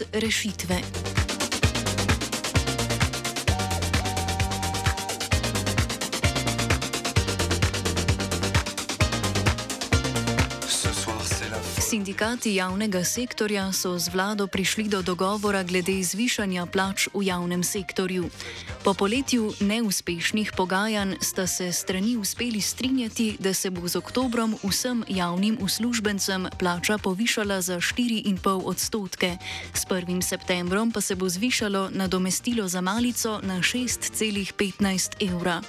[0.00, 0.80] brez rešitve.
[11.78, 18.30] Sindikati javnega sektorja so z vlado prišli do dogovora glede zvišanja plač v javnem sektorju.
[18.84, 25.04] Po poletju neuspešnih pogajanj sta se strani uspeli strinjati, da se bo z oktobrom vsem
[25.08, 29.36] javnim uslužbencem plača povišala za 4,5 odstotke,
[29.74, 30.22] s 1.
[30.22, 35.62] septembrom pa se bo zvišalo nadomestilo za malico na 6,15 evra.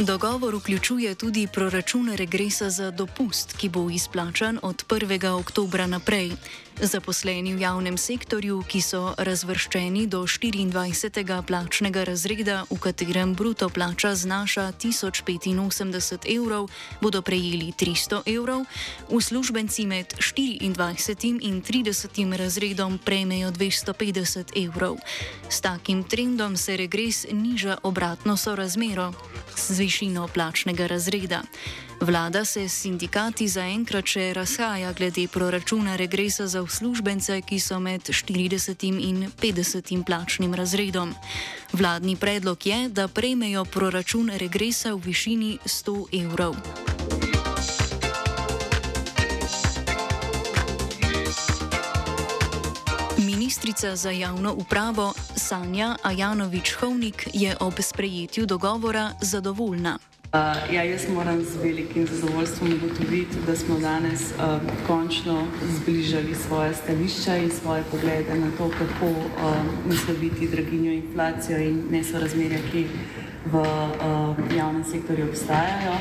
[0.00, 5.28] Dogovor vključuje tudi proračun regresa za dopust, ki bo izplačan od 1.
[5.28, 6.32] oktobra naprej.
[6.74, 11.22] Zaposleni v javnem sektorju, ki so razvrščeni do 24.
[11.46, 16.66] plačnega razreda, v katerem bruto plača znaša 1085 evrov,
[16.98, 18.66] bodo prejeli 300 evrov,
[19.06, 21.46] uslužbenci med 24.
[21.46, 22.10] in 30.
[22.34, 24.98] razredom prejmejo 250 evrov.
[25.46, 29.14] S takim trendom se regres niža obratno sorazmero
[29.54, 31.46] z višino plačnega razreda.
[32.00, 38.02] Vlada se s sindikati zaenkrat še razhaja glede proračuna regresa za uslužbence, ki so med
[38.08, 41.14] 40 in 50 plačnim razredom.
[41.72, 46.56] Vladni predlog je, da prejmejo proračun regresa v višini 100 evrov.
[53.18, 59.98] Ministrica za javno upravo Sanja Ajanovič-Hovnik je ob sprejetju dogovora zadovoljna.
[60.34, 60.40] Uh,
[60.74, 67.36] ja, jaz moram z velikim zadovoljstvom ugotoviti, da smo danes uh, končno zbližali svoje stališča
[67.36, 69.54] in svoje poglede na to, kako uh,
[69.86, 72.86] nasloviti draginjo, inflacijo in nesorazmerja, ki
[73.52, 75.94] v uh, javnem sektorju obstajajo.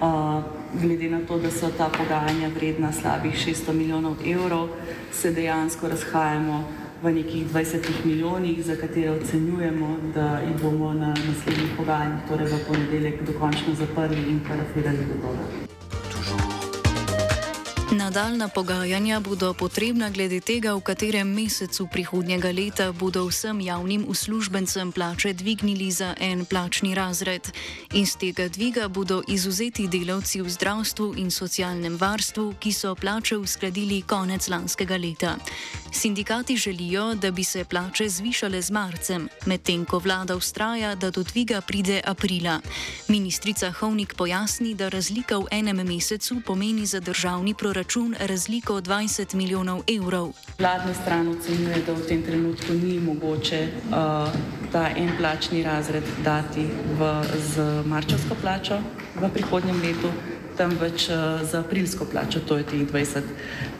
[0.00, 0.44] Uh,
[0.80, 4.68] glede na to, da so ta pogajanja vredna slabih 600 milijonov evrov,
[5.12, 6.64] se dejansko razhajamo
[7.02, 12.64] v nekih 20 milijonih, za katere ocenjujemo, da jih bomo na naslednjih pogajanjih, torej v
[12.68, 15.75] ponedeljek, dokončno zaprli in parafirali dogovor.
[17.92, 24.92] Nadaljna pogajanja bodo potrebna glede tega, v katerem mesecu prihodnjega leta bodo vsem javnim uslužbencem
[24.92, 27.46] plače dvignili za en plačni razred.
[27.94, 34.02] Iz tega dviga bodo izuzeti delavci v zdravstvu in socialnem varstvu, ki so plače uskladili
[34.02, 35.36] konec lanskega leta.
[35.92, 41.22] Sindikati želijo, da bi se plače zvišale z marcem, medtem ko vlada ustraja, da do
[41.22, 42.60] dviga pride aprila.
[43.08, 49.34] Ministrica Hovnik pojasni, da razlika v enem mesecu pomeni za državni proračun proračun razliko 20
[49.34, 50.32] milijonov evrov.
[50.58, 53.96] Vladna stran ocenjuje, da v tem trenutku ni mogoče uh,
[54.72, 56.64] ta en plačni razred dati
[56.98, 57.10] v,
[57.52, 58.78] z marčevsko plačo
[59.20, 60.08] v prihodnjem letu,
[60.56, 63.22] temveč uh, za aprilsko plačo, to je teh 20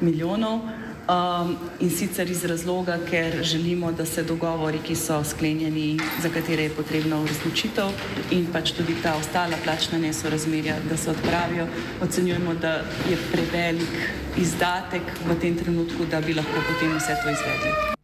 [0.00, 0.60] milijonov.
[1.06, 6.62] Um, in sicer iz razloga, ker želimo, da se dogovori, ki so sklenjeni, za katere
[6.62, 7.94] je potrebna uresničitev,
[8.30, 11.66] in pač tudi ta ostala plačna nesorazmerja, da se odpravijo.
[12.02, 17.95] Ocenjujemo, da je prevelik izdatek v tem trenutku, da bi lahko potem vse to izvedli.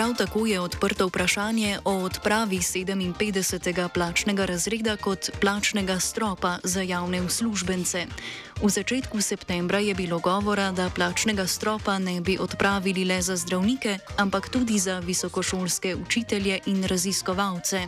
[0.00, 3.88] Prav tako je odprto vprašanje o odpravi 57.
[3.88, 8.06] plačnega razreda kot plačnega stropa za javne uslužbence.
[8.62, 13.98] V začetku septembra je bilo govora, da plačnega stropa ne bi odpravili le za zdravnike,
[14.16, 17.86] ampak tudi za visokošolske učitelje in raziskovalce.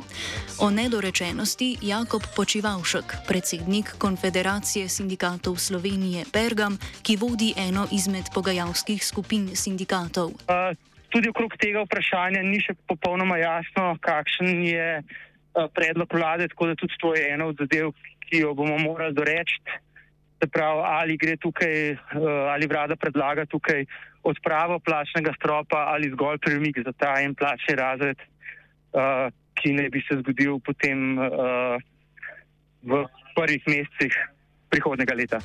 [0.58, 9.56] O nedorečenosti Jakob Počivalšek, predsednik Konfederacije sindikatov Slovenije Pergam, ki vodi eno izmed pogajalskih skupin
[9.56, 10.28] sindikatov.
[10.28, 16.72] Uh tudi okrog tega vprašanja ni še popolnoma jasno, kakšen je uh, predlog vlade, tako
[16.72, 17.92] da tudi to je ena od zadev,
[18.26, 19.60] ki jo bomo morali doreči.
[20.42, 23.84] Se pravi, ali gre tukaj, uh, ali vlada predlaga tukaj
[24.26, 28.18] odpravo plačnega stropa ali zgolj premik za ta en plačni razred,
[28.96, 29.28] uh,
[29.58, 31.18] ki ne bi se zgodil potem
[32.82, 33.04] v
[33.36, 34.16] prvih mesecih
[34.72, 35.38] prihodnega leta.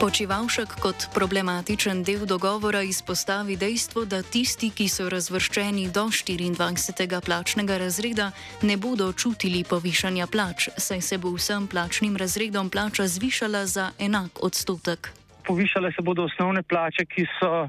[0.00, 7.20] Počivalšek kot problematičen del dogovora izpostavi dejstvo, da tisti, ki so razvrščeni do 24.
[7.20, 8.30] plačnega razreda,
[8.62, 14.40] ne bodo čutili povišanja plač, saj se bo vsem plačnim razredom plača zvišala za enak
[14.40, 15.12] odstotek.
[15.44, 17.68] Povišale se bodo osnovne plače, ki so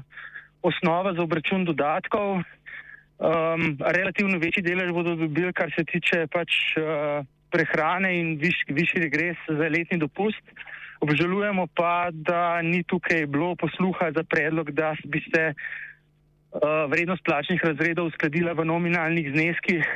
[0.62, 2.40] osnova za obračun dodatkov.
[2.40, 6.48] Um, relativno večji delež bodo dobili, kar se tiče pač,
[6.80, 10.42] uh, prehrane in viš, višji regres za letni dopust.
[11.02, 17.64] Obžalujemo pa, da ni tukaj bilo posluha za predlog, da bi se uh, vrednost plačnih
[17.64, 19.88] razredov uskladila v nominalnih zneskih,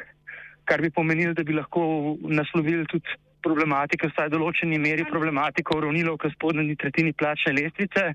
[0.66, 3.06] kar bi pomenilo, da bi lahko naslovili tudi
[3.46, 8.10] problematiko, vsaj v določeni meri problematiko uravnilov k spodnji tretjini plačne lestvice.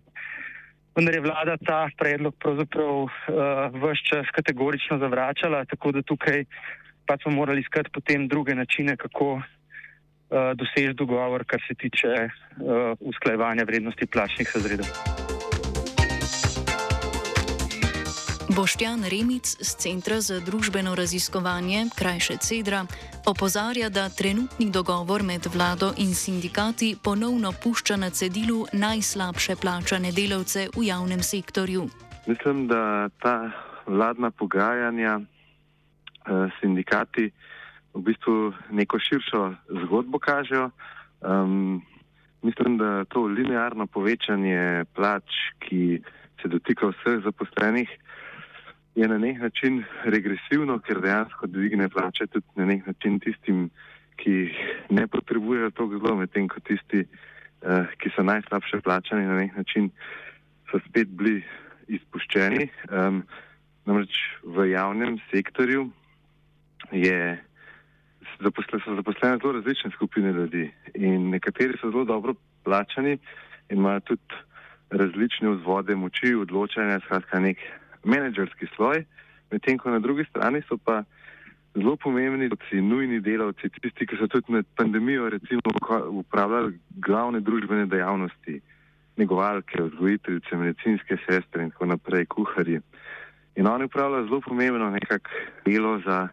[0.92, 3.12] Vendar je vlada ta predlog pravzaprav uh,
[3.72, 6.44] vse čas kategorično zavračala, tako da tukaj
[7.06, 9.42] pa smo morali iskati potem druge načine, kako uh,
[10.56, 14.88] doseči dogovor, kar se tiče uh, usklajevanja vrednosti plačnih razredov.
[18.56, 22.86] Boštjan Remic z Centra za družbeno raziskovanje, krajše Cedra,
[23.26, 30.68] opozarja, da trenutni dogovor med vlado in sindikati ponovno pušča na cedilu najslabše plačane delavce
[30.76, 31.88] v javnem sektorju.
[32.28, 33.52] Mislim, da ta
[33.88, 35.20] vladna pogajanja
[36.60, 37.32] sindikati
[37.94, 39.42] v bistvu neko širšo
[39.86, 40.70] zgodbo kažejo.
[41.22, 41.82] Um,
[42.42, 45.28] mislim, da to linearno povečanje plač,
[45.60, 46.02] ki
[46.42, 47.90] se dotika vseh zaposlenih,
[48.96, 53.70] je na nek način regresivno, ker dejansko dvigne plače tudi na nek način tistim,
[54.16, 54.52] ki
[54.90, 59.90] ne potrebujejo to zelo, medtem ko tisti, uh, ki so najslabše plačani, na nek način
[60.72, 61.42] so spet bili
[61.88, 62.68] izpuščeni.
[62.92, 63.24] Um,
[63.86, 64.14] namreč
[64.44, 65.90] v javnem sektorju
[66.92, 67.38] je,
[68.40, 72.34] zaposle, so zaposlene zelo različne skupine ljudi in nekateri so zelo dobro
[72.64, 73.18] plačani
[73.70, 74.36] in imajo tudi
[74.90, 77.58] različne vzvode moči, odločanja, skratka nek
[78.04, 79.06] menedžerski sloj,
[79.52, 81.04] medtem ko na drugi strani so pa
[81.76, 85.62] zelo pomembni delavci, nujni delavci, tisti, ki so tudi med pandemijo recimo
[86.10, 88.60] upravljali glavne družbene dejavnosti,
[89.18, 92.82] negovalke, vzgojiteljice, medicinske sestre in tako naprej, kuharji.
[93.56, 95.30] In oni upravljajo zelo pomembno nekak
[95.66, 96.28] delo za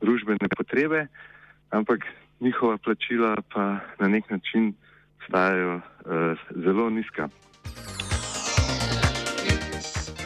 [0.00, 1.06] družbene potrebe,
[1.70, 2.04] ampak
[2.40, 4.74] njihova plačila pa na nek način
[5.26, 5.82] stajajo uh,
[6.64, 7.28] zelo nizka.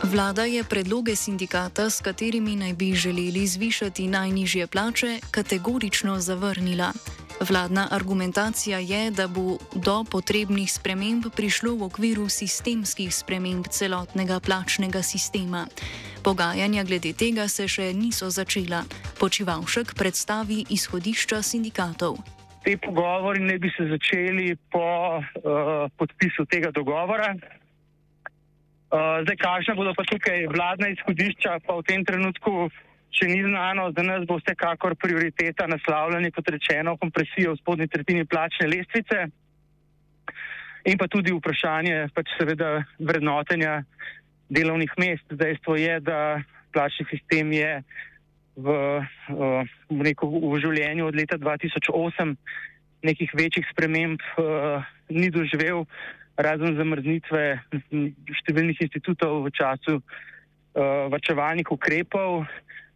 [0.02, 6.92] Vlada je predloge sindikata, s katerimi naj bi želeli zvišati najnižje plače, kategorično zavrnila.
[7.40, 15.02] Vladna argumentacija je, da bo do potrebnih sprememb prišlo v okviru sistemskih sprememb celotnega plačnega
[15.02, 15.66] sistema.
[16.24, 18.84] Pogajanja glede tega se še niso začela.
[19.18, 22.20] Počivalšek predstavi izhodišča sindikatov.
[22.62, 27.34] Te pogovori ne bi se začeli po uh, podpisu tega dogovora,
[28.92, 32.68] Uh, zdaj, kakšna bodo pa tukaj vladna izhodišča, pa v tem trenutku
[33.08, 33.88] še ni znano.
[33.96, 39.32] Za nas bo vsekakor prioriteta naslavljanje, kot rečeno, kompresijo v spodnji tretjini plačne lestvice
[40.84, 43.80] in pa tudi vprašanje pač seveda vrednotenja
[44.52, 45.26] delovnih mest.
[45.32, 47.82] Dejstvo je, da plačni sistem je
[48.56, 52.36] v, uh, v, v življenju od leta 2008
[53.02, 55.86] nekih večjih sprememb uh, ni doživel
[56.36, 57.60] razen zamrznitve
[58.40, 62.46] številnih institutov v času uh, vačevalnih ukrepov,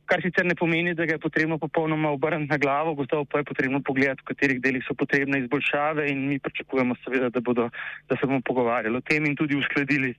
[0.07, 3.49] kar sicer ne pomeni, da ga je potrebno popolnoma obrniti na glavo, gotovo pa je
[3.51, 7.69] potrebno pogledati, v katerih delih so potrebne izboljšave in mi pričakujemo seveda, da, bodo,
[8.09, 10.15] da se bomo pogovarjali o tem in tudi uskladili,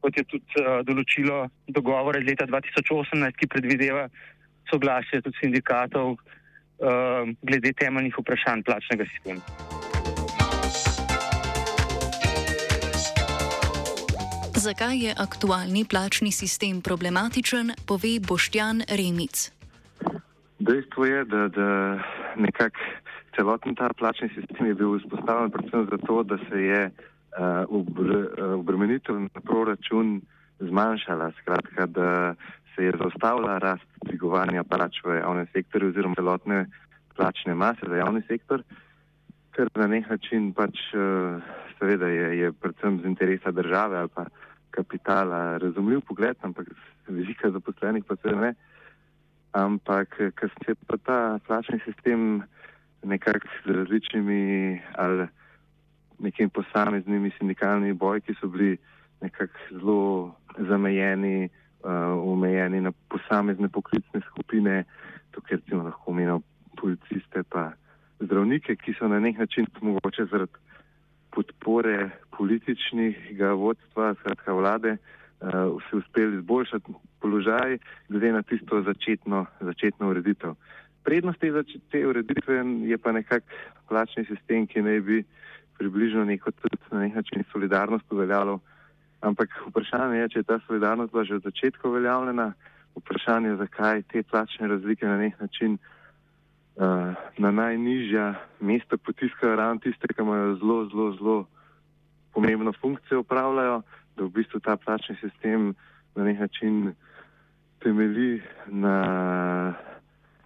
[0.00, 4.06] kot je tudi uh, določilo dogovore iz leta 2018, ki predvideva
[4.70, 9.42] soglasje tudi sindikatov uh, glede temeljnih vprašanj plačnega sistema.
[14.58, 19.52] Zakaj je aktualni plačni sistem problematičen, pove Boštjan Remic.
[20.58, 21.68] Dejstvo je, da, da
[22.34, 22.82] nekako
[23.36, 27.06] celoten ta plačni sistem je bil vzpostavljen predvsem zato, da se je uh,
[28.56, 30.20] obremenitev na proračun
[30.58, 32.34] zmanjšala, skratka, da
[32.74, 36.66] se je zaustavila rast dvigovanja plač v javnem sektorju oziroma celotne
[37.16, 38.62] plačne mase za javni sektor,
[39.52, 41.42] ker na nek način pač uh,
[41.78, 44.24] seveda je, je predvsem z interesa države ali pa
[44.70, 46.68] kapitala razumljiv pogled, ampak
[47.06, 48.54] z vidika zaposlenih pa se ne.
[49.52, 50.14] Ampak,
[50.66, 52.42] se pa ta plačni sistem
[53.02, 55.26] nekako z različnimi ali
[56.18, 58.76] nekimi posameznimi sindikalnimi boji, ki so bili
[59.20, 60.34] nekako zelo
[60.68, 61.48] zamejeni,
[61.84, 64.84] uh, omejeni na posamezne poklicne skupine,
[65.30, 66.42] tukaj recimo lahko omenjamo
[66.80, 67.72] policiste pa
[68.20, 70.52] zdravnike, ki so na nek način mogoče zaradi
[71.30, 80.10] podpore političnega vodstva, skratka vlade, uh, se uspeli izboljšati položaj glede na tisto začetno, začetno
[80.10, 80.54] ureditev.
[81.04, 81.52] Prednost te,
[81.90, 83.44] te ureditve je pa nekak
[83.88, 85.24] plačni sistem, ki naj bi
[85.78, 88.58] približno neko tudi na nek način solidarnost uveljavljal.
[89.20, 92.52] Ampak vprašanje je, če je ta solidarnost bila že od začetka uveljavljena,
[92.96, 95.78] vprašanje je, zakaj te plačne razlike na nek način
[96.76, 101.46] uh, na najnižja mesta potiskajo ravno tiste, ki imajo zelo, zelo, zelo
[102.34, 103.82] pomembno funkcijo upravljajo,
[104.16, 105.74] da v bistvu ta plačni sistem
[106.14, 106.94] na nek način
[107.82, 109.74] temelji na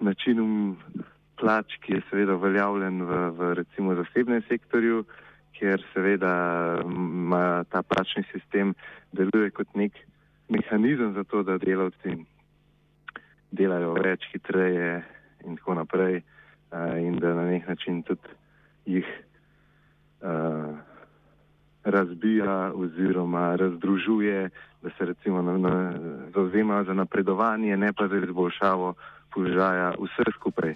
[0.00, 0.76] načinu
[1.42, 5.02] plač, ki je seveda uveljavljen v, v recimo zasebnem sektorju,
[5.58, 6.34] kjer seveda
[6.86, 8.74] ima ta plačni sistem
[9.12, 9.98] deluje kot nek
[10.48, 12.14] mehanizem za to, da delavci
[13.52, 15.02] delajo več, hitreje
[15.44, 16.22] in tako naprej
[17.02, 18.38] in da na nek način tudi
[18.86, 19.08] jih
[20.22, 20.72] uh,
[21.84, 24.50] razbija oziroma razdružuje,
[24.82, 25.92] da se recimo na, na,
[26.34, 28.94] zauzemajo za napredovanje, ne pa za izboljšavo
[29.34, 30.74] položaja vseh skupaj.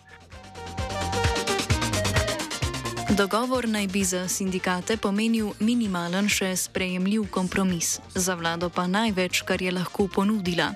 [3.11, 9.63] Dogovor naj bi za sindikate pomenil minimalen še sprejemljiv kompromis, za vlado pa največ, kar
[9.63, 10.73] je lahko ponudila.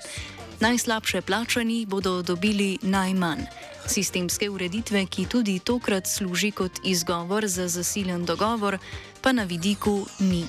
[0.63, 3.43] Najslabše plačani bodo dobili najmanj.
[3.87, 8.79] Sistemske ureditve, ki tudi tokrat služi kot izgovor za zasilen dogovor,
[9.21, 10.45] pa na vidiku ni.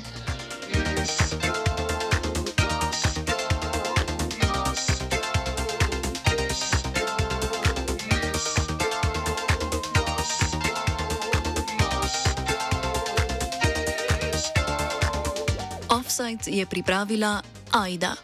[16.22, 18.14] Offside je pripravila Aida.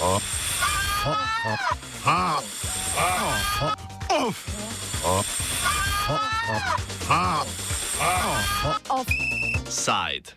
[0.00, 0.20] Oh.
[1.04, 1.16] Oh.
[2.06, 2.40] Oh.
[8.88, 10.24] Offside.